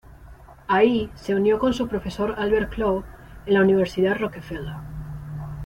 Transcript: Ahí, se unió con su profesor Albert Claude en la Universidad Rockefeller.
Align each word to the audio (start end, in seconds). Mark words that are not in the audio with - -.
Ahí, 0.67 1.11
se 1.13 1.35
unió 1.35 1.59
con 1.59 1.75
su 1.75 1.87
profesor 1.87 2.33
Albert 2.39 2.73
Claude 2.73 3.05
en 3.45 3.53
la 3.53 3.61
Universidad 3.61 4.17
Rockefeller. 4.17 4.73